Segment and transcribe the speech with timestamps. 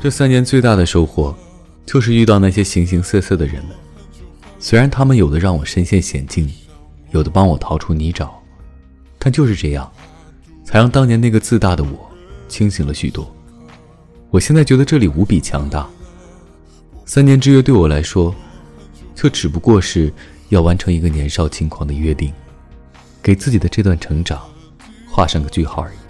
[0.00, 1.36] 这三年最大的收获
[1.84, 3.74] 就是遇到那些形形色色的人们。
[4.60, 6.48] 虽然他们有的让我身陷险境
[7.10, 8.28] 有的帮我逃出泥沼
[9.18, 9.90] 但就是这样
[10.64, 12.08] 才让当年那个自大的我
[12.48, 13.28] 清醒了许多。
[14.30, 15.88] 我现在觉得这里无比强大。
[17.04, 18.32] 三年之约对我来说
[19.16, 20.12] 就只不过是
[20.50, 22.32] 要完成一个年少轻狂的约定
[23.20, 24.40] 给自己的这段成长
[25.10, 26.07] 画上个句号而已。